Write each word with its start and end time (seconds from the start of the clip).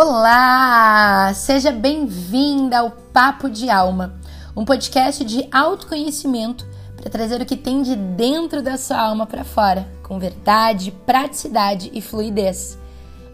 Olá! 0.00 1.34
Seja 1.34 1.72
bem-vinda 1.72 2.78
ao 2.78 2.90
Papo 2.92 3.50
de 3.50 3.68
Alma, 3.68 4.14
um 4.56 4.64
podcast 4.64 5.24
de 5.24 5.48
autoconhecimento 5.50 6.64
para 6.96 7.10
trazer 7.10 7.42
o 7.42 7.44
que 7.44 7.56
tem 7.56 7.82
de 7.82 7.96
dentro 7.96 8.62
da 8.62 8.76
sua 8.76 8.96
alma 8.96 9.26
para 9.26 9.42
fora, 9.42 9.88
com 10.04 10.16
verdade, 10.16 10.92
praticidade 11.04 11.90
e 11.92 12.00
fluidez. 12.00 12.78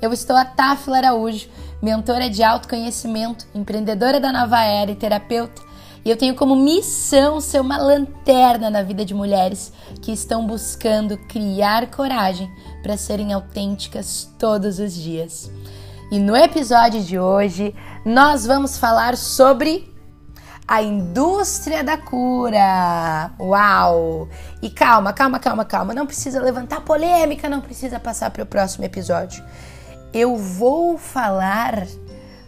Eu 0.00 0.10
estou 0.10 0.34
a 0.34 0.46
Tafila 0.46 0.96
Araújo, 0.96 1.50
mentora 1.82 2.30
de 2.30 2.42
autoconhecimento, 2.42 3.46
empreendedora 3.54 4.18
da 4.18 4.32
nova 4.32 4.64
era 4.64 4.90
e 4.90 4.96
terapeuta, 4.96 5.60
e 6.02 6.08
eu 6.08 6.16
tenho 6.16 6.34
como 6.34 6.56
missão 6.56 7.42
ser 7.42 7.60
uma 7.60 7.76
lanterna 7.76 8.70
na 8.70 8.82
vida 8.82 9.04
de 9.04 9.12
mulheres 9.12 9.70
que 10.00 10.12
estão 10.12 10.46
buscando 10.46 11.18
criar 11.28 11.90
coragem 11.90 12.50
para 12.82 12.96
serem 12.96 13.34
autênticas 13.34 14.32
todos 14.38 14.78
os 14.78 14.94
dias. 14.94 15.50
E 16.14 16.18
no 16.20 16.36
episódio 16.36 17.02
de 17.02 17.18
hoje 17.18 17.74
nós 18.04 18.46
vamos 18.46 18.78
falar 18.78 19.16
sobre 19.16 19.92
a 20.64 20.80
indústria 20.80 21.82
da 21.82 21.96
cura. 21.96 23.32
Uau! 23.40 24.28
E 24.62 24.70
calma, 24.70 25.12
calma, 25.12 25.40
calma, 25.40 25.64
calma. 25.64 25.92
Não 25.92 26.06
precisa 26.06 26.40
levantar 26.40 26.82
polêmica, 26.82 27.48
não 27.48 27.60
precisa 27.60 27.98
passar 27.98 28.30
para 28.30 28.44
o 28.44 28.46
próximo 28.46 28.84
episódio. 28.84 29.44
Eu 30.12 30.36
vou 30.36 30.96
falar 30.96 31.84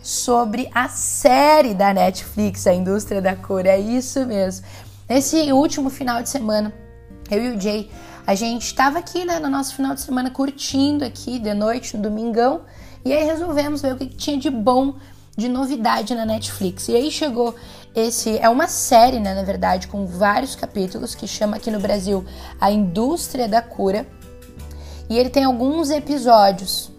sobre 0.01 0.71
a 0.73 0.89
série 0.89 1.75
da 1.75 1.93
Netflix, 1.93 2.69
a 2.69 2.73
indústria 2.73 3.21
da 3.21 3.35
cura. 3.35 3.71
É 3.71 3.81
isso 3.81 4.25
mesmo. 4.27 4.65
Nesse 5.09 5.51
último 5.51 5.91
final 5.91 6.23
de 6.23 6.29
semana, 6.29 6.73
eu 7.29 7.43
e 7.43 7.57
o 7.57 7.61
Jay, 7.61 7.91
a 8.25 8.37
gente 8.37 8.63
estava 8.63 9.01
aqui 9.01 9.25
né, 9.25 9.41
no 9.41 9.51
nosso 9.51 9.75
final 9.75 9.93
de 9.93 10.03
semana 10.03 10.31
curtindo 10.31 11.05
aqui 11.05 11.41
de 11.41 11.53
noite, 11.53 11.97
no 11.97 12.03
domingão. 12.05 12.61
E 13.07 13.13
aí 13.13 13.23
resolvemos 13.23 13.83
ver 13.83 13.93
o 13.93 13.97
que 13.97 14.07
tinha 14.07 14.37
de 14.37 14.51
bom, 14.51 14.97
de 15.37 15.49
novidade 15.49 16.13
na 16.13 16.27
Netflix. 16.27 16.89
E 16.89 16.97
aí 16.97 17.09
chegou 17.09 17.55
esse. 17.95 18.37
É 18.39 18.49
uma 18.49 18.67
série, 18.67 19.21
né, 19.21 19.33
na 19.33 19.45
verdade, 19.45 19.87
com 19.87 20.05
vários 20.07 20.57
capítulos 20.57 21.15
que 21.15 21.25
chama 21.29 21.57
aqui 21.57 21.71
no 21.71 21.79
Brasil 21.79 22.25
A 22.61 22.69
Indústria 22.69 23.47
da 23.47 23.63
Cura. 23.63 24.05
E 25.09 25.17
ele 25.17 25.31
tem 25.31 25.45
alguns 25.45 25.89
episódios. 25.91 26.91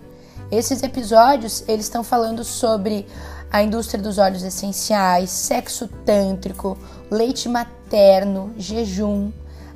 Esses 0.49 0.81
episódios, 0.81 1.65
eles 1.67 1.87
estão 1.87 2.05
falando 2.05 2.41
sobre 2.41 3.05
a 3.51 3.61
indústria 3.61 4.01
dos 4.01 4.17
óleos 4.17 4.43
essenciais, 4.43 5.29
sexo 5.29 5.89
tântrico, 6.05 6.77
leite 7.11 7.49
materno, 7.49 8.53
jejum, 8.57 9.29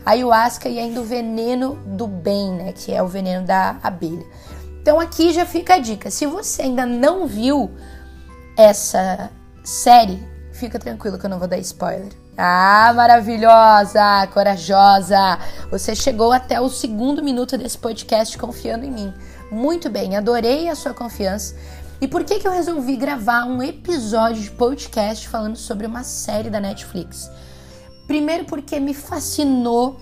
ayahuasca 0.06 0.70
e 0.70 0.80
ainda 0.80 1.02
o 1.02 1.04
veneno 1.04 1.76
do 1.86 2.08
bem, 2.08 2.54
né, 2.54 2.72
que 2.72 2.94
é 2.94 3.04
o 3.04 3.08
veneno 3.10 3.46
da 3.46 3.76
abelha. 3.84 4.26
Então 4.82 5.00
aqui 5.00 5.32
já 5.32 5.46
fica 5.46 5.76
a 5.76 5.80
dica. 5.80 6.10
Se 6.10 6.26
você 6.26 6.64
ainda 6.64 6.86
não 6.88 7.28
viu 7.28 7.70
essa 8.58 9.30
série, 9.64 10.20
fica 10.52 10.80
tranquilo 10.80 11.20
que 11.20 11.26
eu 11.26 11.30
não 11.30 11.38
vou 11.38 11.48
dar 11.48 11.60
spoiler. 11.60 12.12
Ah, 12.36 12.92
maravilhosa, 12.96 14.28
corajosa! 14.34 15.38
Você 15.70 15.96
chegou 15.96 16.32
até 16.32 16.60
o 16.60 16.68
segundo 16.70 17.24
minuto 17.24 17.58
desse 17.58 17.78
podcast 17.78 18.36
confiando 18.38 18.84
em 18.84 18.92
mim. 18.92 19.14
Muito 19.52 19.88
bem, 19.88 20.18
adorei 20.18 20.68
a 20.68 20.74
sua 20.74 20.96
confiança. 20.96 21.56
E 22.00 22.08
por 22.08 22.24
que, 22.24 22.40
que 22.40 22.48
eu 22.48 22.52
resolvi 22.52 22.96
gravar 22.96 23.46
um 23.46 23.62
episódio 23.62 24.42
de 24.42 24.50
podcast 24.50 25.30
falando 25.30 25.58
sobre 25.58 25.86
uma 25.86 26.04
série 26.04 26.50
da 26.50 26.60
Netflix? 26.60 27.30
Primeiro, 28.08 28.46
porque 28.46 28.80
me 28.80 28.96
fascinou 28.96 30.00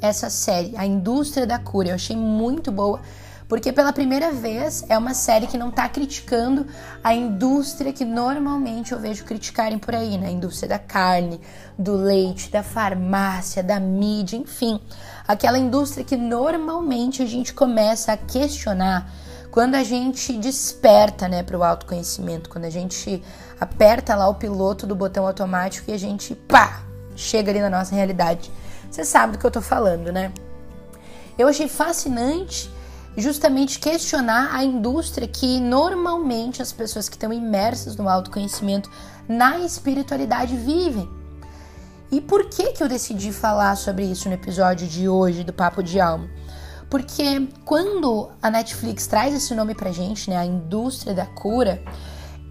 essa 0.00 0.30
série, 0.30 0.76
A 0.76 0.86
Indústria 0.86 1.44
da 1.44 1.58
Cura. 1.58 1.88
Eu 1.88 1.94
achei 1.96 2.16
muito 2.16 2.70
boa 2.70 3.00
porque 3.48 3.72
pela 3.72 3.92
primeira 3.92 4.32
vez 4.32 4.84
é 4.88 4.96
uma 4.96 5.12
série 5.12 5.46
que 5.46 5.58
não 5.58 5.68
está 5.68 5.88
criticando 5.88 6.66
a 7.02 7.14
indústria 7.14 7.92
que 7.92 8.04
normalmente 8.04 8.92
eu 8.92 8.98
vejo 8.98 9.24
criticarem 9.24 9.78
por 9.78 9.94
aí, 9.94 10.16
né? 10.16 10.28
A 10.28 10.30
indústria 10.30 10.68
da 10.68 10.78
carne, 10.78 11.40
do 11.78 11.94
leite, 11.94 12.50
da 12.50 12.62
farmácia, 12.62 13.62
da 13.62 13.78
mídia, 13.78 14.36
enfim. 14.36 14.80
Aquela 15.28 15.58
indústria 15.58 16.04
que 16.04 16.16
normalmente 16.16 17.22
a 17.22 17.26
gente 17.26 17.52
começa 17.52 18.12
a 18.12 18.16
questionar 18.16 19.10
quando 19.50 19.76
a 19.76 19.84
gente 19.84 20.32
desperta 20.38 21.28
né, 21.28 21.42
para 21.42 21.56
o 21.56 21.62
autoconhecimento, 21.62 22.50
quando 22.50 22.64
a 22.64 22.70
gente 22.70 23.22
aperta 23.60 24.16
lá 24.16 24.28
o 24.28 24.34
piloto 24.34 24.84
do 24.84 24.96
botão 24.96 25.26
automático 25.26 25.90
e 25.90 25.94
a 25.94 25.98
gente, 25.98 26.34
pá, 26.34 26.82
chega 27.14 27.52
ali 27.52 27.60
na 27.60 27.70
nossa 27.70 27.94
realidade. 27.94 28.50
Você 28.90 29.04
sabe 29.04 29.34
do 29.34 29.38
que 29.38 29.46
eu 29.46 29.50
tô 29.50 29.60
falando, 29.60 30.10
né? 30.10 30.32
Eu 31.38 31.46
achei 31.46 31.68
fascinante 31.68 32.70
justamente 33.16 33.78
questionar 33.78 34.54
a 34.54 34.64
indústria 34.64 35.28
que 35.28 35.60
normalmente 35.60 36.60
as 36.60 36.72
pessoas 36.72 37.08
que 37.08 37.16
estão 37.16 37.32
imersas 37.32 37.96
no 37.96 38.08
autoconhecimento, 38.08 38.90
na 39.28 39.58
espiritualidade 39.60 40.56
vivem. 40.56 41.08
E 42.10 42.20
por 42.20 42.48
que 42.48 42.72
que 42.72 42.82
eu 42.82 42.88
decidi 42.88 43.32
falar 43.32 43.76
sobre 43.76 44.04
isso 44.04 44.28
no 44.28 44.34
episódio 44.34 44.86
de 44.86 45.08
hoje 45.08 45.42
do 45.42 45.52
Papo 45.52 45.82
de 45.82 46.00
Alma? 46.00 46.28
Porque 46.90 47.48
quando 47.64 48.30
a 48.40 48.50
Netflix 48.50 49.06
traz 49.06 49.34
esse 49.34 49.54
nome 49.54 49.74
pra 49.74 49.90
gente, 49.90 50.30
né, 50.30 50.36
a 50.36 50.44
indústria 50.44 51.14
da 51.14 51.26
cura, 51.26 51.82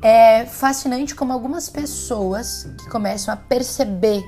é 0.03 0.46
fascinante 0.46 1.16
como 1.16 1.31
algumas 1.31 1.69
pessoas 1.69 2.68
que 2.78 2.90
começam 2.90 3.34
a 3.34 3.38
perceber 3.38 4.22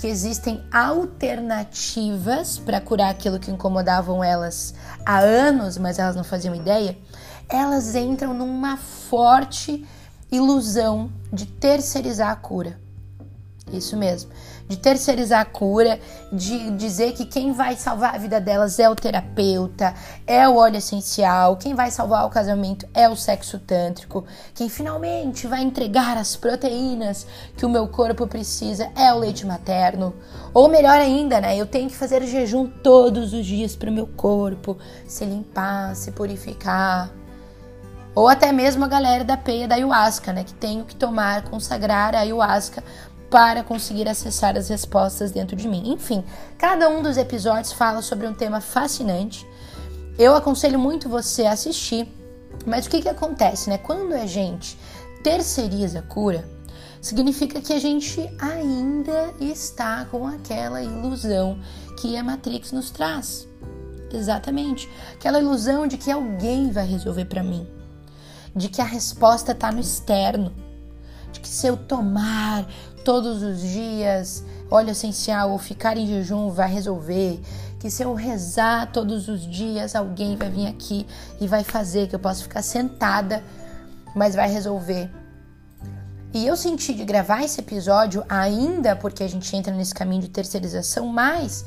que 0.00 0.08
existem 0.08 0.60
alternativas 0.72 2.58
para 2.58 2.80
curar 2.80 3.10
aquilo 3.10 3.38
que 3.38 3.48
incomodavam 3.48 4.24
elas 4.24 4.74
há 5.06 5.20
anos, 5.20 5.78
mas 5.78 6.00
elas 6.00 6.16
não 6.16 6.24
faziam 6.24 6.52
ideia, 6.52 6.98
elas 7.48 7.94
entram 7.94 8.34
numa 8.34 8.76
forte 8.76 9.86
ilusão 10.32 11.12
de 11.32 11.46
terceirizar 11.46 12.30
a 12.30 12.36
cura. 12.36 12.80
Isso 13.72 13.96
mesmo 13.96 14.30
de 14.70 14.76
terceirizar 14.76 15.40
a 15.40 15.44
cura, 15.44 15.98
de 16.32 16.70
dizer 16.70 17.12
que 17.12 17.26
quem 17.26 17.52
vai 17.52 17.74
salvar 17.74 18.14
a 18.14 18.18
vida 18.18 18.40
delas 18.40 18.78
é 18.78 18.88
o 18.88 18.94
terapeuta, 18.94 19.92
é 20.24 20.48
o 20.48 20.54
óleo 20.54 20.76
essencial, 20.76 21.56
quem 21.56 21.74
vai 21.74 21.90
salvar 21.90 22.24
o 22.24 22.30
casamento 22.30 22.86
é 22.94 23.08
o 23.08 23.16
sexo 23.16 23.58
tântrico, 23.58 24.24
quem 24.54 24.68
finalmente 24.68 25.48
vai 25.48 25.62
entregar 25.62 26.16
as 26.16 26.36
proteínas 26.36 27.26
que 27.56 27.66
o 27.66 27.68
meu 27.68 27.88
corpo 27.88 28.28
precisa 28.28 28.88
é 28.96 29.12
o 29.12 29.18
leite 29.18 29.44
materno. 29.44 30.14
Ou 30.54 30.68
melhor 30.68 31.00
ainda, 31.00 31.40
né? 31.40 31.56
Eu 31.56 31.66
tenho 31.66 31.90
que 31.90 31.96
fazer 31.96 32.24
jejum 32.24 32.68
todos 32.68 33.32
os 33.32 33.44
dias 33.44 33.74
para 33.74 33.90
o 33.90 33.92
meu 33.92 34.06
corpo 34.06 34.78
se 35.04 35.24
limpar, 35.24 35.96
se 35.96 36.12
purificar. 36.12 37.10
Ou 38.14 38.28
até 38.28 38.50
mesmo 38.50 38.84
a 38.84 38.88
galera 38.88 39.24
da 39.24 39.36
peia 39.36 39.68
da 39.68 39.76
ayahuasca, 39.76 40.32
né? 40.32 40.42
Que 40.42 40.54
tenho 40.54 40.84
que 40.84 40.96
tomar, 40.96 41.42
consagrar 41.44 42.14
a 42.14 42.20
ayahuasca 42.20 42.82
para 43.30 43.62
conseguir 43.62 44.08
acessar 44.08 44.56
as 44.56 44.68
respostas 44.68 45.30
dentro 45.30 45.54
de 45.54 45.68
mim. 45.68 45.92
Enfim, 45.92 46.24
cada 46.58 46.88
um 46.88 47.02
dos 47.02 47.16
episódios 47.16 47.72
fala 47.72 48.02
sobre 48.02 48.26
um 48.26 48.34
tema 48.34 48.60
fascinante. 48.60 49.46
Eu 50.18 50.34
aconselho 50.34 50.78
muito 50.78 51.08
você 51.08 51.46
a 51.46 51.52
assistir. 51.52 52.08
Mas 52.66 52.86
o 52.86 52.90
que, 52.90 53.00
que 53.00 53.08
acontece, 53.08 53.70
né? 53.70 53.78
Quando 53.78 54.12
a 54.12 54.26
gente 54.26 54.76
terceiriza 55.22 56.00
a 56.00 56.02
cura, 56.02 56.46
significa 57.00 57.60
que 57.60 57.72
a 57.72 57.78
gente 57.78 58.28
ainda 58.38 59.32
está 59.40 60.04
com 60.06 60.26
aquela 60.26 60.82
ilusão 60.82 61.58
que 62.00 62.16
a 62.16 62.22
Matrix 62.22 62.72
nos 62.72 62.90
traz. 62.90 63.48
Exatamente. 64.12 64.90
Aquela 65.14 65.38
ilusão 65.38 65.86
de 65.86 65.96
que 65.96 66.10
alguém 66.10 66.70
vai 66.70 66.86
resolver 66.86 67.26
para 67.26 67.42
mim, 67.42 67.66
de 68.54 68.68
que 68.68 68.80
a 68.80 68.84
resposta 68.84 69.52
está 69.52 69.70
no 69.70 69.80
externo, 69.80 70.52
de 71.32 71.40
que 71.40 71.48
se 71.48 71.66
eu 71.66 71.76
tomar 71.76 72.66
todos 73.04 73.42
os 73.42 73.60
dias 73.60 74.44
óleo 74.70 74.90
essencial 74.90 75.50
ou 75.50 75.58
ficar 75.58 75.96
em 75.96 76.06
jejum 76.06 76.50
vai 76.50 76.72
resolver. 76.72 77.40
Que 77.78 77.90
se 77.90 78.02
eu 78.02 78.14
rezar 78.14 78.92
todos 78.92 79.26
os 79.28 79.40
dias, 79.40 79.96
alguém 79.96 80.36
vai 80.36 80.50
vir 80.50 80.66
aqui 80.66 81.06
e 81.40 81.46
vai 81.46 81.64
fazer, 81.64 82.08
que 82.08 82.14
eu 82.14 82.20
posso 82.20 82.42
ficar 82.42 82.62
sentada, 82.62 83.42
mas 84.14 84.34
vai 84.34 84.50
resolver. 84.50 85.10
E 86.32 86.46
eu 86.46 86.56
senti 86.56 86.94
de 86.94 87.04
gravar 87.04 87.42
esse 87.42 87.58
episódio 87.60 88.22
ainda 88.28 88.94
porque 88.94 89.24
a 89.24 89.28
gente 89.28 89.54
entra 89.56 89.74
nesse 89.74 89.94
caminho 89.94 90.22
de 90.22 90.28
terceirização, 90.28 91.06
mas 91.06 91.64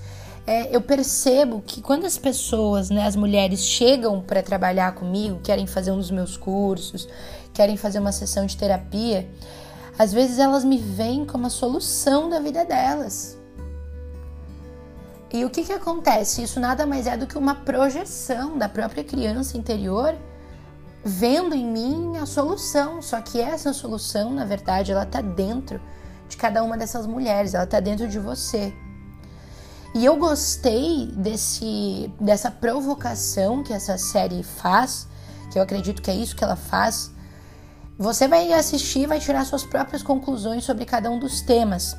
é, 0.47 0.73
eu 0.73 0.79
percebo 0.79 1.61
que 1.65 1.81
quando 1.81 2.05
as 2.05 2.17
pessoas, 2.17 2.89
né, 2.89 3.05
as 3.05 3.15
mulheres 3.15 3.61
chegam 3.61 4.21
para 4.21 4.41
trabalhar 4.41 4.93
comigo, 4.93 5.39
querem 5.43 5.67
fazer 5.67 5.91
um 5.91 5.97
dos 5.97 6.11
meus 6.11 6.37
cursos, 6.37 7.09
querem 7.53 7.75
fazer 7.75 7.99
uma 7.99 8.11
sessão 8.11 8.45
de 8.45 8.55
terapia, 8.55 9.27
às 9.97 10.11
vezes 10.11 10.39
elas 10.39 10.63
me 10.63 10.77
veem 10.77 11.25
como 11.25 11.47
a 11.47 11.49
solução 11.49 12.29
da 12.29 12.39
vida 12.39 12.65
delas. 12.65 13.37
E 15.31 15.43
o 15.43 15.49
que, 15.49 15.63
que 15.63 15.73
acontece? 15.73 16.43
Isso 16.43 16.59
nada 16.59 16.85
mais 16.85 17.07
é 17.07 17.17
do 17.17 17.25
que 17.25 17.37
uma 17.37 17.55
projeção 17.55 18.57
da 18.57 18.69
própria 18.69 19.03
criança 19.03 19.57
interior 19.57 20.15
vendo 21.03 21.53
em 21.53 21.65
mim 21.65 22.17
a 22.17 22.25
solução. 22.25 23.01
Só 23.01 23.19
que 23.19 23.41
essa 23.41 23.73
solução, 23.73 24.31
na 24.31 24.45
verdade, 24.45 24.91
ela 24.91 25.03
está 25.03 25.21
dentro 25.21 25.81
de 26.29 26.37
cada 26.37 26.63
uma 26.63 26.77
dessas 26.77 27.05
mulheres, 27.05 27.53
ela 27.53 27.63
está 27.63 27.79
dentro 27.79 28.07
de 28.07 28.19
você. 28.19 28.73
E 29.95 30.03
eu 30.05 30.15
gostei 30.17 31.07
desse, 31.15 32.11
dessa 32.19 32.49
provocação 32.49 33.63
que 33.63 33.71
essa 33.71 33.97
série 33.97 34.41
faz, 34.41 35.07
que 35.51 35.59
eu 35.59 35.63
acredito 35.63 36.01
que 36.01 36.09
é 36.09 36.15
isso 36.15 36.35
que 36.35 36.43
ela 36.43 36.55
faz, 36.55 37.12
Você 37.97 38.27
vai 38.27 38.51
assistir, 38.51 39.05
vai 39.05 39.19
tirar 39.19 39.45
suas 39.45 39.63
próprias 39.63 40.01
conclusões 40.01 40.63
sobre 40.63 40.83
cada 40.83 41.11
um 41.11 41.19
dos 41.19 41.41
temas. 41.41 41.95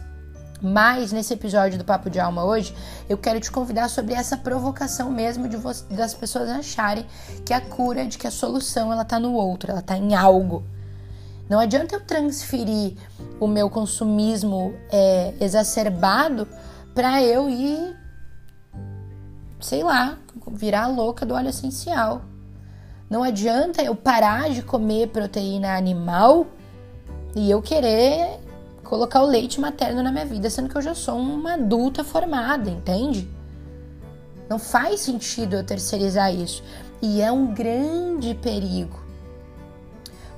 Mas 0.61 1.13
nesse 1.13 1.35
episódio 1.35 1.79
do 1.79 1.85
Papo 1.85 2.11
de 2.11 2.19
Alma 2.19 2.45
hoje, 2.45 2.75
eu 3.09 3.17
quero 3.17 3.39
te 3.39 3.51
convidar 3.51 3.89
sobre 3.89 4.15
essa 4.15 4.37
provocação 4.37 5.11
mesmo 5.11 5.49
de 5.49 5.57
das 5.95 6.15
pessoas 6.15 6.49
acharem 6.49 7.07
que 7.45 7.53
a 7.53 7.61
cura, 7.61 8.07
de 8.07 8.19
que 8.19 8.27
a 8.27 8.31
solução 8.31 8.93
ela 8.93 9.05
tá 9.05 9.21
no 9.21 9.35
outro, 9.35 9.71
ela 9.71 9.83
tá 9.83 9.97
em 9.97 10.15
algo. 10.15 10.65
Não 11.49 11.61
adianta 11.61 11.95
eu 11.95 12.01
transferir 12.01 12.97
o 13.39 13.47
meu 13.47 13.71
consumismo 13.71 14.75
é, 14.91 15.35
exacerbado 15.41 16.49
para 16.95 17.23
eu 17.23 17.49
ir, 17.51 17.97
sei 19.61 19.83
lá, 19.85 20.19
virar 20.51 20.87
louca 20.87 21.25
do 21.27 21.35
óleo 21.35 21.51
essencial. 21.51 22.23
Não 23.09 23.23
adianta 23.23 23.83
eu 23.83 23.95
parar 23.95 24.51
de 24.51 24.63
comer 24.63 25.09
proteína 25.09 25.77
animal 25.77 26.47
e 27.37 27.51
eu 27.51 27.61
querer 27.61 28.41
colocar 28.83 29.23
o 29.23 29.27
leite 29.27 29.61
materno 29.61 30.03
na 30.03 30.13
minha 30.13 30.27
vida, 30.27 30.49
sendo 30.49 30.69
que 30.69 30.77
eu 30.77 30.83
já 30.83 30.95
sou 30.95 31.17
uma 31.17 31.55
adulta 31.55 32.05
formada, 32.05 32.71
entende? 32.71 33.29
Não 34.49 34.59
faz 34.59 35.01
sentido 35.01 35.57
eu 35.57 35.65
terceirizar 35.65 36.35
isso. 36.35 36.63
E 37.01 37.21
é 37.21 37.33
um 37.33 37.53
grande 37.53 38.35
perigo. 38.35 39.03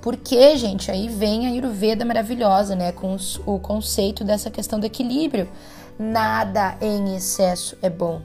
Porque, 0.01 0.57
gente, 0.57 0.91
aí 0.91 1.09
vem 1.09 1.47
a 1.47 1.51
Ayurveda 1.51 2.05
maravilhosa, 2.05 2.77
né? 2.77 2.93
Com 2.93 3.17
o 3.45 3.59
conceito 3.59 4.25
dessa 4.25 4.51
questão 4.51 4.79
do 4.79 4.87
equilíbrio. 4.87 5.49
Nada 5.99 6.77
em 6.81 7.17
excesso 7.17 7.77
é 7.83 7.91
bom. 7.91 8.23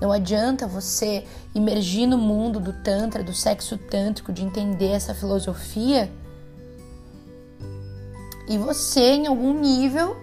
Não 0.00 0.12
adianta 0.12 0.66
você 0.66 1.24
imergir 1.54 2.06
no 2.06 2.18
mundo 2.18 2.60
do 2.60 2.72
Tantra, 2.72 3.22
do 3.22 3.32
sexo 3.32 3.78
tântrico, 3.78 4.32
de 4.32 4.42
entender 4.42 4.90
essa 4.90 5.14
filosofia 5.14 6.10
e 8.48 8.56
você, 8.56 9.00
em 9.00 9.26
algum 9.26 9.58
nível, 9.58 10.16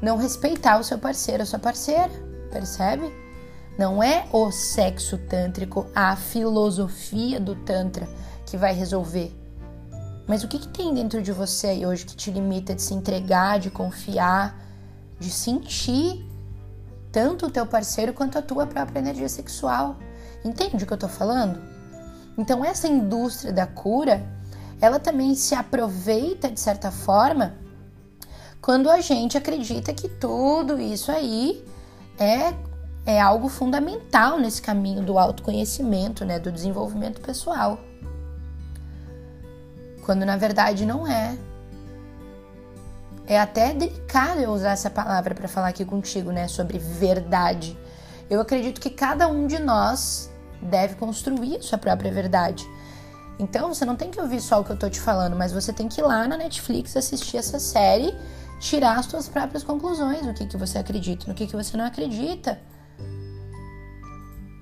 não 0.00 0.16
respeitar 0.16 0.78
o 0.78 0.84
seu 0.84 0.98
parceiro, 0.98 1.42
a 1.42 1.46
sua 1.46 1.58
parceira, 1.58 2.10
percebe? 2.52 3.12
Não 3.76 4.02
é 4.02 4.28
o 4.32 4.52
sexo 4.52 5.18
tântrico, 5.18 5.86
a 5.94 6.14
filosofia 6.14 7.40
do 7.40 7.56
Tantra 7.56 8.08
que 8.46 8.56
vai 8.56 8.72
resolver. 8.72 9.34
Mas 10.26 10.44
o 10.44 10.48
que, 10.48 10.58
que 10.58 10.68
tem 10.68 10.94
dentro 10.94 11.20
de 11.20 11.32
você 11.32 11.68
aí 11.68 11.86
hoje 11.86 12.06
que 12.06 12.16
te 12.16 12.30
limita 12.30 12.74
de 12.74 12.82
se 12.82 12.94
entregar, 12.94 13.58
de 13.58 13.70
confiar, 13.70 14.60
de 15.18 15.30
sentir 15.30 16.24
tanto 17.16 17.46
o 17.46 17.50
teu 17.50 17.64
parceiro 17.64 18.12
quanto 18.12 18.36
a 18.36 18.42
tua 18.42 18.66
própria 18.66 18.98
energia 18.98 19.30
sexual? 19.30 19.96
Entende 20.44 20.84
o 20.84 20.86
que 20.86 20.92
eu 20.92 20.98
tô 20.98 21.08
falando? 21.08 21.62
Então, 22.36 22.62
essa 22.62 22.86
indústria 22.86 23.54
da 23.54 23.66
cura 23.66 24.22
ela 24.82 25.00
também 25.00 25.34
se 25.34 25.54
aproveita 25.54 26.50
de 26.50 26.60
certa 26.60 26.90
forma 26.90 27.54
quando 28.60 28.90
a 28.90 29.00
gente 29.00 29.38
acredita 29.38 29.94
que 29.94 30.10
tudo 30.10 30.78
isso 30.78 31.10
aí 31.10 31.64
é, 32.18 32.52
é 33.06 33.18
algo 33.18 33.48
fundamental 33.48 34.38
nesse 34.38 34.60
caminho 34.60 35.02
do 35.02 35.18
autoconhecimento, 35.18 36.22
né, 36.22 36.38
do 36.38 36.52
desenvolvimento 36.52 37.22
pessoal. 37.22 37.80
Quando 40.04 40.26
na 40.26 40.36
verdade 40.36 40.84
não 40.84 41.08
é. 41.08 41.38
É 43.26 43.38
até 43.38 43.74
delicado 43.74 44.40
eu 44.40 44.50
usar 44.50 44.70
essa 44.70 44.88
palavra 44.88 45.34
para 45.34 45.48
falar 45.48 45.68
aqui 45.68 45.84
contigo, 45.84 46.30
né, 46.30 46.46
sobre 46.46 46.78
verdade. 46.78 47.76
Eu 48.30 48.40
acredito 48.40 48.80
que 48.80 48.90
cada 48.90 49.26
um 49.26 49.46
de 49.46 49.58
nós 49.58 50.30
deve 50.62 50.94
construir 50.94 51.56
a 51.56 51.62
sua 51.62 51.78
própria 51.78 52.12
verdade. 52.12 52.66
Então 53.38 53.72
você 53.72 53.84
não 53.84 53.96
tem 53.96 54.10
que 54.10 54.20
ouvir 54.20 54.40
só 54.40 54.60
o 54.60 54.64
que 54.64 54.70
eu 54.70 54.76
tô 54.76 54.88
te 54.88 55.00
falando, 55.00 55.36
mas 55.36 55.52
você 55.52 55.72
tem 55.72 55.88
que 55.88 56.00
ir 56.00 56.04
lá 56.04 56.26
na 56.26 56.36
Netflix 56.36 56.96
assistir 56.96 57.36
essa 57.36 57.58
série, 57.58 58.14
tirar 58.60 58.98
as 58.98 59.06
suas 59.06 59.28
próprias 59.28 59.62
conclusões, 59.62 60.24
no 60.24 60.32
que, 60.32 60.46
que 60.46 60.56
você 60.56 60.78
acredita, 60.78 61.26
no 61.26 61.34
que, 61.34 61.46
que 61.46 61.54
você 61.56 61.76
não 61.76 61.84
acredita. 61.84 62.58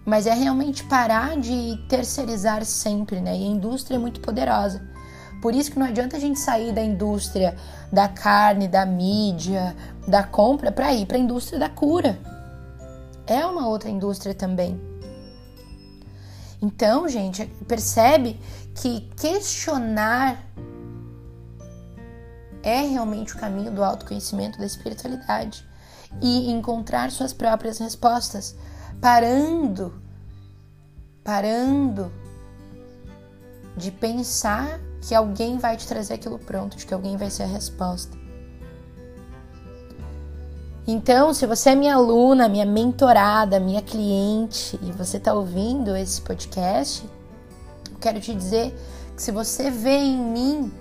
Mas 0.04 0.26
é 0.26 0.34
realmente 0.34 0.84
parar 0.84 1.36
de 1.36 1.78
terceirizar 1.88 2.64
sempre, 2.64 3.20
né? 3.20 3.36
E 3.36 3.44
a 3.44 3.46
indústria 3.46 3.96
é 3.96 3.98
muito 3.98 4.20
poderosa. 4.20 4.93
Por 5.44 5.54
isso 5.54 5.72
que 5.72 5.78
não 5.78 5.86
adianta 5.86 6.16
a 6.16 6.18
gente 6.18 6.40
sair 6.40 6.72
da 6.72 6.80
indústria 6.82 7.54
da 7.92 8.08
carne, 8.08 8.66
da 8.66 8.86
mídia, 8.86 9.76
da 10.08 10.22
compra 10.22 10.72
para 10.72 10.94
ir 10.94 11.04
para 11.04 11.18
a 11.18 11.20
indústria 11.20 11.58
da 11.58 11.68
cura. 11.68 12.18
É 13.26 13.44
uma 13.44 13.68
outra 13.68 13.90
indústria 13.90 14.34
também. 14.34 14.80
Então, 16.62 17.06
gente, 17.10 17.44
percebe 17.68 18.40
que 18.74 19.02
questionar 19.20 20.42
é 22.62 22.80
realmente 22.80 23.34
o 23.34 23.38
caminho 23.38 23.70
do 23.70 23.84
autoconhecimento 23.84 24.58
da 24.58 24.64
espiritualidade 24.64 25.62
e 26.22 26.50
encontrar 26.50 27.10
suas 27.10 27.34
próprias 27.34 27.76
respostas, 27.76 28.56
parando, 28.98 29.92
parando 31.22 32.10
de 33.76 33.90
pensar 33.90 34.80
que 35.06 35.14
alguém 35.14 35.58
vai 35.58 35.76
te 35.76 35.86
trazer 35.86 36.14
aquilo 36.14 36.38
pronto, 36.38 36.76
de 36.76 36.86
que 36.86 36.94
alguém 36.94 37.16
vai 37.16 37.28
ser 37.28 37.42
a 37.42 37.46
resposta. 37.46 38.16
Então, 40.86 41.32
se 41.34 41.46
você 41.46 41.70
é 41.70 41.74
minha 41.74 41.94
aluna, 41.94 42.48
minha 42.48 42.64
mentorada, 42.64 43.60
minha 43.60 43.82
cliente 43.82 44.78
e 44.82 44.92
você 44.92 45.18
está 45.18 45.34
ouvindo 45.34 45.94
esse 45.94 46.20
podcast, 46.22 47.08
eu 47.90 47.98
quero 47.98 48.20
te 48.20 48.34
dizer 48.34 48.74
que 49.14 49.22
se 49.22 49.30
você 49.30 49.70
vê 49.70 49.96
em 49.96 50.16
mim 50.18 50.72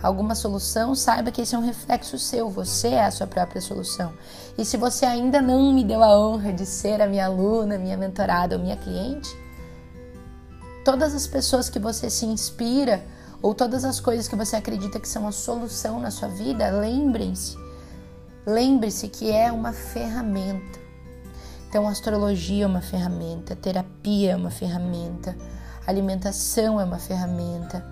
alguma 0.00 0.34
solução, 0.34 0.94
saiba 0.94 1.30
que 1.30 1.40
esse 1.42 1.54
é 1.54 1.58
um 1.58 1.64
reflexo 1.64 2.18
seu, 2.18 2.48
você 2.48 2.88
é 2.88 3.04
a 3.04 3.10
sua 3.10 3.26
própria 3.26 3.60
solução. 3.60 4.12
E 4.58 4.64
se 4.64 4.76
você 4.76 5.04
ainda 5.04 5.40
não 5.40 5.72
me 5.72 5.84
deu 5.84 6.02
a 6.02 6.18
honra 6.18 6.52
de 6.52 6.66
ser 6.66 7.00
a 7.00 7.06
minha 7.06 7.26
aluna, 7.26 7.78
minha 7.78 7.96
mentorada 7.96 8.56
ou 8.56 8.62
minha 8.62 8.76
cliente, 8.76 9.30
todas 10.84 11.14
as 11.14 11.26
pessoas 11.26 11.68
que 11.70 11.78
você 11.78 12.10
se 12.10 12.26
inspira 12.26 13.02
ou 13.42 13.54
todas 13.54 13.84
as 13.84 14.00
coisas 14.00 14.28
que 14.28 14.36
você 14.36 14.56
acredita 14.56 15.00
que 15.00 15.08
são 15.08 15.26
a 15.26 15.32
solução 15.32 16.00
na 16.00 16.10
sua 16.10 16.28
vida, 16.28 16.70
lembrem-se 16.70 17.56
Lembre-se 18.44 19.06
que 19.06 19.30
é 19.30 19.52
uma 19.52 19.72
ferramenta. 19.72 20.80
Então, 21.68 21.86
astrologia 21.86 22.64
é 22.64 22.66
uma 22.66 22.80
ferramenta, 22.80 23.54
terapia 23.54 24.32
é 24.32 24.36
uma 24.36 24.50
ferramenta, 24.50 25.36
alimentação 25.86 26.80
é 26.80 26.84
uma 26.84 26.98
ferramenta, 26.98 27.86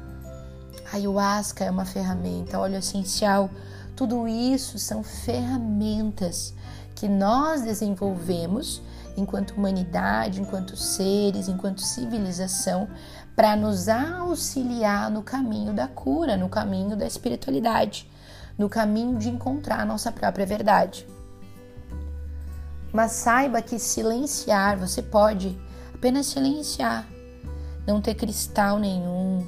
ayahuasca 0.93 1.65
é 1.65 1.71
uma 1.71 1.85
ferramenta, 1.85 2.59
óleo 2.59 2.79
essencial, 2.79 3.49
tudo 3.95 4.27
isso 4.27 4.77
são 4.77 5.05
ferramentas 5.05 6.53
que 6.97 7.09
nós 7.09 7.63
desenvolvemos 7.63 8.83
enquanto 9.21 9.53
humanidade, 9.53 10.41
enquanto 10.41 10.77
seres, 10.77 11.49
enquanto 11.49 11.81
civilização, 11.81 12.89
para 13.37 13.55
nos 13.55 13.89
auxiliar 13.89 15.11
no 15.11 15.23
caminho 15.23 15.73
da 15.73 15.87
cura, 15.87 16.37
no 16.37 16.49
caminho 16.49 16.97
da 16.97 17.07
espiritualidade 17.07 18.11
no 18.61 18.69
caminho 18.69 19.19
de 19.19 19.31
encontrar 19.31 19.81
a 19.81 19.85
nossa 19.87 20.13
própria 20.13 20.45
verdade. 20.45 21.07
Mas 22.93 23.13
saiba 23.13 23.63
que 23.63 23.79
silenciar, 23.79 24.77
você 24.77 25.01
pode 25.01 25.59
apenas 25.95 26.27
silenciar, 26.27 27.09
não 27.87 28.03
ter 28.03 28.15
cristal 28.15 28.79
nenhum, 28.79 29.47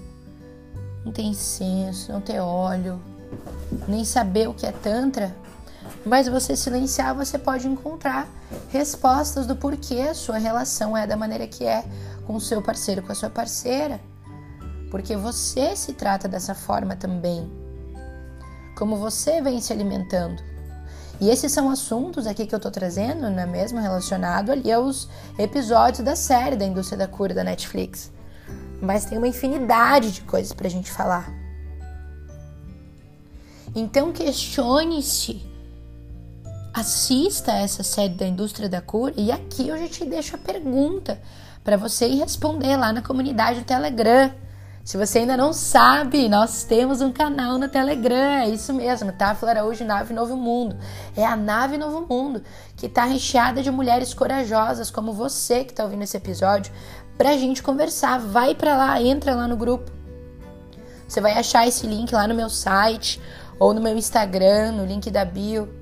não 1.05 1.13
ter 1.13 1.25
incenso, 1.25 2.11
não 2.11 2.23
ter 2.23 2.41
óleo, 2.41 3.03
nem 3.87 4.03
saber 4.03 4.49
o 4.49 4.55
que 4.55 4.65
é 4.65 4.73
Tantra, 4.73 5.37
mas 6.05 6.29
você 6.29 6.57
silenciar, 6.57 7.15
você 7.15 7.39
pode 7.39 7.67
encontrar 7.67 8.29
respostas 8.71 9.47
do 9.47 9.57
porquê 9.57 10.01
a 10.11 10.15
sua 10.15 10.39
relação 10.39 10.97
é 10.97 11.07
da 11.07 11.17
maneira 11.17 11.47
que 11.47 11.65
é 11.65 11.85
com 12.27 12.35
o 12.35 12.41
seu 12.41 12.61
parceiro, 12.61 13.03
com 13.03 13.13
a 13.13 13.15
sua 13.15 13.31
parceira. 13.31 14.01
Porque 14.91 15.17
você 15.17 15.75
se 15.77 15.93
trata 15.93 16.29
dessa 16.29 16.55
forma 16.55 16.97
também 16.97 17.51
como 18.77 18.97
você 18.97 19.41
vem 19.41 19.61
se 19.61 19.73
alimentando. 19.73 20.43
E 21.21 21.31
esses 21.31 21.53
são 21.53 21.71
assuntos 21.71 22.27
aqui 22.27 22.47
que 22.47 22.55
eu 22.55 22.59
tô 22.59 22.71
trazendo, 22.71 23.31
né, 23.31 23.47
mesmo 23.47 23.79
relacionado 23.79 24.51
ali 24.51 24.73
aos 24.73 25.09
episódios 25.39 26.05
da 26.05 26.17
série 26.17 26.57
da 26.57 26.65
indústria 26.65 26.99
da 26.99 27.07
cura 27.07 27.33
da 27.33 27.45
Netflix. 27.45 28.11
Mas 28.81 29.05
tem 29.05 29.19
uma 29.19 29.29
infinidade 29.29 30.11
de 30.11 30.23
coisas 30.23 30.53
pra 30.53 30.69
gente 30.69 30.91
falar. 30.91 31.33
Então 33.75 34.11
questione-se. 34.13 35.52
Assista 36.75 37.53
essa 37.53 37.83
série 37.83 38.15
da 38.15 38.27
indústria 38.27 38.67
da 38.67 38.81
cura 38.81 39.13
e 39.15 39.31
aqui 39.31 39.69
eu 39.69 39.77
já 39.77 39.87
te 39.89 40.07
deixo 40.07 40.37
a 40.37 40.39
pergunta 40.39 41.21
para 41.63 41.77
você 41.77 42.09
ir 42.09 42.19
responder 42.19 42.79
lá 42.79 42.95
na 42.95 43.03
comunidade 43.03 43.61
do 43.61 43.67
Telegram. 43.67 44.33
Se 44.83 44.97
você 44.97 45.19
ainda 45.19 45.37
não 45.37 45.53
sabe, 45.53 46.31
nós 46.31 46.65
temos 46.65 47.03
um 47.03 47.13
canal 47.13 47.59
no 47.59 47.69
Telegram, 47.69 48.41
é 48.41 48.49
isso 48.49 48.73
mesmo, 48.73 49.13
Táfila 49.13 49.51
Araújo 49.51 49.85
Nave 49.85 50.15
Novo 50.15 50.35
Mundo. 50.35 50.75
É 51.15 51.27
a 51.27 51.37
Nave 51.37 51.77
Novo 51.77 52.07
Mundo, 52.09 52.43
que 52.75 52.87
está 52.87 53.05
recheada 53.05 53.63
de 53.63 53.71
mulheres 53.71 54.15
corajosas 54.15 54.91
como 54.91 55.13
você 55.13 55.65
que 55.65 55.73
está 55.73 55.85
ouvindo 55.85 56.05
esse 56.05 56.17
episódio, 56.17 56.73
para 57.19 57.31
a 57.31 57.37
gente 57.37 57.63
conversar. 57.63 58.19
Vai 58.19 58.55
para 58.55 58.79
lá, 58.79 59.01
entra 59.01 59.35
lá 59.35 59.47
no 59.47 59.59
grupo. 59.59 59.93
Você 61.07 61.21
vai 61.21 61.33
achar 61.35 61.69
esse 61.69 61.87
link 61.87 62.15
lá 62.15 62.27
no 62.27 62.35
meu 62.35 62.49
site 62.49 63.21
ou 63.59 63.75
no 63.75 63.81
meu 63.83 63.95
Instagram, 63.95 64.73
no 64.73 64.87
link 64.87 65.11
da 65.11 65.23
bio. 65.23 65.82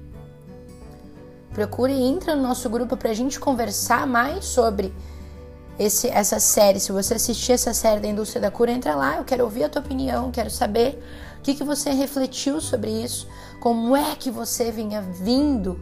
Procure 1.52 1.92
e 1.92 2.02
entra 2.02 2.36
no 2.36 2.42
nosso 2.42 2.68
grupo 2.70 2.96
para 2.96 3.10
a 3.10 3.14
gente 3.14 3.40
conversar 3.40 4.06
mais 4.06 4.44
sobre 4.44 4.94
esse, 5.78 6.08
essa 6.08 6.38
série. 6.38 6.78
Se 6.78 6.92
você 6.92 7.14
assistir 7.14 7.52
essa 7.52 7.74
série 7.74 8.00
da 8.00 8.08
indústria 8.08 8.40
da 8.40 8.50
cura, 8.50 8.70
entra 8.70 8.94
lá. 8.94 9.16
Eu 9.16 9.24
quero 9.24 9.44
ouvir 9.44 9.64
a 9.64 9.68
tua 9.68 9.82
opinião, 9.82 10.30
quero 10.30 10.50
saber 10.50 11.02
o 11.38 11.42
que, 11.42 11.54
que 11.54 11.64
você 11.64 11.90
refletiu 11.90 12.60
sobre 12.60 12.90
isso, 12.90 13.26
como 13.60 13.96
é 13.96 14.14
que 14.14 14.30
você 14.30 14.70
vinha 14.70 15.00
vindo, 15.00 15.80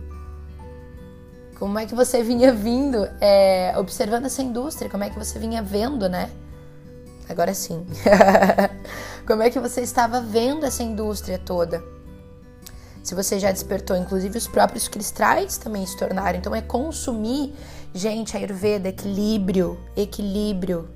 como 1.59 1.77
é 1.79 1.85
que 1.85 1.97
você 1.97 2.23
vinha 2.23 2.53
vindo 2.53 3.09
é, 3.21 3.75
observando 3.77 4.27
essa 4.27 4.41
indústria, 4.41 4.89
como 4.89 5.03
é 5.03 5.11
que 5.11 5.19
você 5.19 5.37
vinha 5.39 5.61
vendo, 5.61 6.09
né? 6.09 6.31
Agora 7.29 7.53
sim. 7.53 7.85
como 9.27 9.43
é 9.43 9.51
que 9.51 9.59
você 9.59 9.81
estava 9.81 10.21
vendo 10.21 10.65
essa 10.65 10.83
indústria 10.83 11.39
toda? 11.39 11.83
Se 13.09 13.15
você 13.15 13.41
já 13.41 13.51
despertou, 13.51 13.97
inclusive 13.97 14.37
os 14.37 14.47
próprios 14.47 14.87
cristais 14.87 15.57
também 15.57 15.87
se 15.87 15.97
tornaram. 15.97 16.39
Então 16.39 16.55
é 16.55 16.61
consumir, 16.61 17.55
gente, 17.95 18.37
Ayurveda, 18.37 18.91
equilíbrio, 18.91 19.81
equilíbrio. 19.97 20.91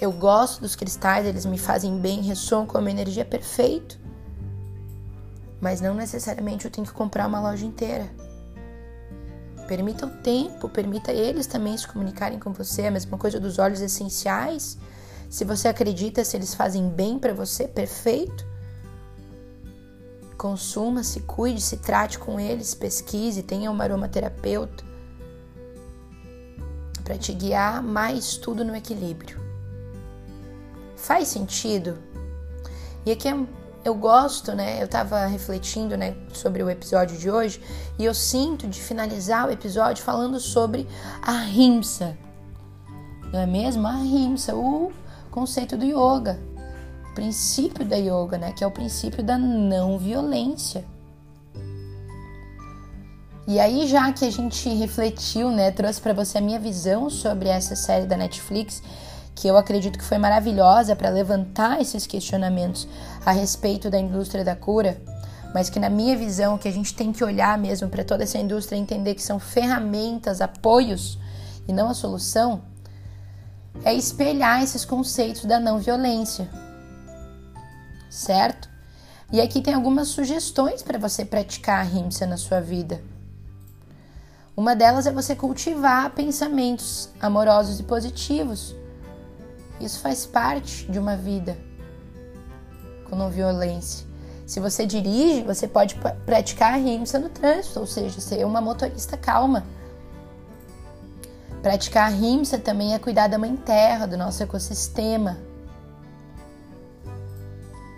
Eu 0.00 0.10
gosto 0.10 0.62
dos 0.62 0.74
cristais, 0.74 1.26
eles 1.26 1.44
me 1.44 1.58
fazem 1.58 1.98
bem, 1.98 2.22
ressoam 2.22 2.64
com 2.64 2.78
uma 2.78 2.90
energia 2.90 3.26
perfeita. 3.26 3.96
Mas 5.60 5.82
não 5.82 5.94
necessariamente 5.94 6.64
eu 6.64 6.70
tenho 6.70 6.86
que 6.86 6.94
comprar 6.94 7.26
uma 7.26 7.38
loja 7.38 7.66
inteira. 7.66 8.08
Permita 9.68 10.06
o 10.06 10.10
tempo, 10.22 10.66
permita 10.66 11.12
eles 11.12 11.46
também 11.46 11.76
se 11.76 11.86
comunicarem 11.86 12.38
com 12.38 12.54
você. 12.54 12.86
A 12.86 12.90
mesma 12.90 13.18
coisa 13.18 13.38
dos 13.38 13.58
óleos 13.58 13.82
essenciais. 13.82 14.78
Se 15.28 15.44
você 15.44 15.68
acredita 15.68 16.24
se 16.24 16.38
eles 16.38 16.54
fazem 16.54 16.88
bem 16.88 17.18
para 17.18 17.34
você, 17.34 17.68
perfeito. 17.68 18.55
Consuma, 20.36 21.02
se 21.02 21.20
cuide, 21.20 21.60
se 21.60 21.78
trate 21.78 22.18
com 22.18 22.38
eles, 22.38 22.74
pesquise, 22.74 23.42
tenha 23.42 23.70
uma 23.70 23.84
aromaterapeuta 23.84 24.84
para 27.02 27.16
te 27.16 27.32
guiar 27.32 27.82
mais 27.82 28.36
tudo 28.36 28.64
no 28.64 28.74
equilíbrio. 28.74 29.40
Faz 30.96 31.28
sentido? 31.28 31.96
E 33.04 33.12
aqui 33.12 33.28
é, 33.28 33.36
eu 33.84 33.94
gosto, 33.94 34.52
né? 34.52 34.82
Eu 34.82 34.88
tava 34.88 35.24
refletindo, 35.26 35.96
né, 35.96 36.16
sobre 36.32 36.64
o 36.64 36.68
episódio 36.68 37.16
de 37.16 37.30
hoje 37.30 37.62
e 37.96 38.04
eu 38.04 38.12
sinto 38.12 38.66
de 38.66 38.80
finalizar 38.80 39.46
o 39.46 39.52
episódio 39.52 40.02
falando 40.02 40.40
sobre 40.40 40.88
a 41.22 41.38
rimsa. 41.38 42.18
Não 43.32 43.38
é 43.38 43.46
mesmo? 43.46 43.86
A 43.86 43.92
rimsa, 43.92 44.56
o 44.56 44.92
conceito 45.30 45.76
do 45.76 45.84
yoga, 45.84 46.40
princípio 47.16 47.82
da 47.82 47.96
yoga, 47.96 48.36
né, 48.36 48.52
que 48.52 48.62
é 48.62 48.66
o 48.66 48.70
princípio 48.70 49.24
da 49.24 49.38
não 49.38 49.98
violência. 49.98 50.84
E 53.48 53.58
aí, 53.58 53.86
já 53.86 54.12
que 54.12 54.26
a 54.26 54.30
gente 54.30 54.68
refletiu, 54.68 55.50
né, 55.50 55.70
trouxe 55.70 55.98
para 55.98 56.12
você 56.12 56.36
a 56.36 56.42
minha 56.42 56.60
visão 56.60 57.08
sobre 57.08 57.48
essa 57.48 57.74
série 57.74 58.04
da 58.04 58.18
Netflix, 58.18 58.82
que 59.34 59.48
eu 59.48 59.56
acredito 59.56 59.98
que 59.98 60.04
foi 60.04 60.18
maravilhosa 60.18 60.94
para 60.94 61.08
levantar 61.08 61.80
esses 61.80 62.06
questionamentos 62.06 62.86
a 63.24 63.32
respeito 63.32 63.88
da 63.88 63.98
indústria 63.98 64.44
da 64.44 64.54
cura, 64.54 65.00
mas 65.54 65.70
que 65.70 65.80
na 65.80 65.88
minha 65.88 66.16
visão 66.16 66.58
que 66.58 66.68
a 66.68 66.72
gente 66.72 66.94
tem 66.94 67.12
que 67.12 67.24
olhar 67.24 67.56
mesmo 67.56 67.88
para 67.88 68.04
toda 68.04 68.24
essa 68.24 68.36
indústria 68.36 68.76
e 68.76 68.80
entender 68.80 69.14
que 69.14 69.22
são 69.22 69.38
ferramentas, 69.38 70.42
apoios 70.42 71.18
e 71.66 71.72
não 71.72 71.88
a 71.88 71.94
solução, 71.94 72.60
é 73.84 73.94
espelhar 73.94 74.62
esses 74.62 74.84
conceitos 74.84 75.46
da 75.46 75.58
não 75.58 75.78
violência. 75.78 76.65
Certo? 78.16 78.68
E 79.32 79.40
aqui 79.40 79.60
tem 79.60 79.74
algumas 79.74 80.08
sugestões 80.08 80.82
para 80.82 80.98
você 80.98 81.24
praticar 81.24 81.80
a 81.80 81.82
rimsa 81.82 82.26
na 82.26 82.36
sua 82.36 82.60
vida. 82.60 83.02
Uma 84.56 84.74
delas 84.74 85.06
é 85.06 85.12
você 85.12 85.34
cultivar 85.36 86.10
pensamentos 86.10 87.10
amorosos 87.20 87.78
e 87.78 87.82
positivos 87.82 88.74
isso 89.80 90.00
faz 90.00 90.24
parte 90.24 90.90
de 90.90 90.98
uma 90.98 91.16
vida 91.16 91.56
com 93.08 93.14
não 93.14 93.30
violência. 93.30 94.06
Se 94.46 94.60
você 94.60 94.86
dirige, 94.86 95.42
você 95.42 95.68
pode 95.68 95.96
praticar 96.24 96.74
a 96.74 96.76
rimsa 96.76 97.18
no 97.18 97.28
trânsito, 97.28 97.80
ou 97.80 97.86
seja, 97.86 98.20
ser 98.20 98.44
uma 98.44 98.60
motorista 98.60 99.16
calma. 99.16 99.64
Praticar 101.62 102.06
a 102.06 102.14
rimsa 102.14 102.58
também 102.58 102.94
é 102.94 102.98
cuidar 102.98 103.26
da 103.26 103.38
mãe 103.38 103.56
terra, 103.56 104.06
do 104.06 104.16
nosso 104.16 104.42
ecossistema. 104.42 105.36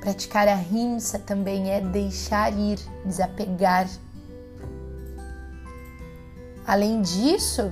Praticar 0.09 0.49
a 0.49 0.55
rimsa 0.55 1.19
também 1.19 1.71
é 1.71 1.83
deixar 1.83 2.51
ir, 2.51 2.79
desapegar. 3.05 3.87
Além 6.67 7.03
disso, 7.03 7.71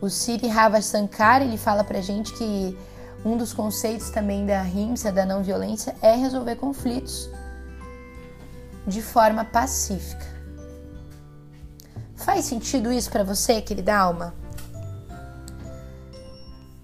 o 0.00 0.10
Siri 0.10 0.48
Ravasankar 0.48 1.40
ele 1.40 1.56
fala 1.56 1.84
pra 1.84 2.00
gente 2.00 2.32
que 2.32 2.76
um 3.24 3.36
dos 3.36 3.52
conceitos 3.52 4.10
também 4.10 4.44
da 4.44 4.60
rimsa, 4.62 5.12
da 5.12 5.24
não 5.24 5.40
violência, 5.40 5.94
é 6.02 6.16
resolver 6.16 6.56
conflitos 6.56 7.30
de 8.84 9.00
forma 9.00 9.44
pacífica. 9.44 10.26
Faz 12.16 12.44
sentido 12.44 12.90
isso 12.90 13.08
para 13.08 13.22
você, 13.22 13.62
querida 13.62 13.96
alma? 13.96 14.34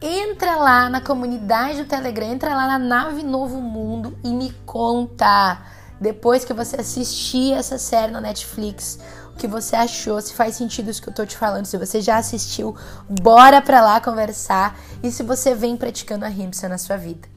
Entra 0.03 0.57
lá 0.57 0.89
na 0.89 1.03
comunidade 1.03 1.83
do 1.83 1.85
Telegram, 1.85 2.27
entra 2.27 2.55
lá 2.55 2.67
na 2.67 2.79
Nave 2.79 3.23
Novo 3.23 3.61
Mundo 3.61 4.17
e 4.25 4.31
me 4.31 4.51
conta 4.65 5.61
depois 6.01 6.43
que 6.43 6.55
você 6.55 6.81
assistir 6.81 7.53
essa 7.53 7.77
série 7.77 8.11
na 8.11 8.21
Netflix 8.21 8.99
que 9.37 9.47
você 9.47 9.77
achou, 9.77 10.19
se 10.21 10.33
faz 10.33 10.55
sentido 10.57 10.91
isso 10.91 11.03
que 11.03 11.09
eu 11.11 11.15
tô 11.15 11.27
te 11.27 11.37
falando, 11.37 11.67
se 11.67 11.77
você 11.77 12.01
já 12.01 12.17
assistiu, 12.17 12.75
bora 13.09 13.61
pra 13.61 13.83
lá 13.83 14.01
conversar 14.01 14.79
e 15.03 15.11
se 15.11 15.23
você 15.23 15.55
vem 15.55 15.77
praticando 15.77 16.25
a 16.25 16.29
rimsa 16.29 16.67
na 16.67 16.79
sua 16.79 16.97
vida. 16.97 17.29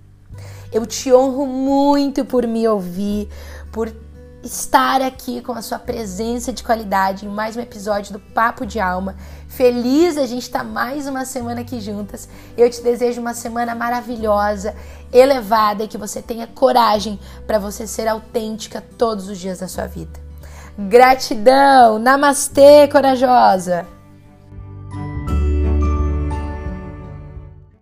Eu 0.72 0.86
te 0.86 1.14
honro 1.14 1.46
muito 1.46 2.24
por 2.24 2.48
me 2.48 2.66
ouvir, 2.68 3.30
por 3.72 3.94
estar 4.44 5.02
aqui 5.02 5.42
com 5.42 5.54
a 5.54 5.62
sua 5.62 5.80
presença 5.80 6.52
de 6.52 6.64
qualidade 6.64 7.26
em 7.26 7.30
mais 7.30 7.56
um 7.56 7.62
episódio 7.62 8.12
do 8.12 8.20
Papo 8.20 8.66
de 8.66 8.78
Alma. 8.78 9.16
Feliz 9.48 10.18
a 10.18 10.26
gente 10.26 10.44
estar 10.44 10.60
tá 10.60 10.66
mais 10.66 11.08
uma 11.08 11.24
semana 11.24 11.62
aqui 11.62 11.80
juntas. 11.80 12.28
Eu 12.58 12.70
te 12.70 12.82
desejo 12.82 13.22
uma 13.22 13.34
semana 13.34 13.74
maravilhosa, 13.74 14.76
elevada 15.14 15.86
e 15.86 15.88
que 15.88 15.98
você 15.98 16.22
tenha 16.22 16.46
coragem 16.46 17.18
para 17.48 17.58
você 17.58 17.88
ser 17.88 18.08
autêntica 18.08 18.84
todos 18.98 19.30
os 19.30 19.40
dias 19.40 19.60
da 19.60 19.68
sua 19.68 19.88
vida. 19.88 20.20
Gratidão! 20.78 21.98
Namastê, 21.98 22.88
corajosa! 22.92 23.88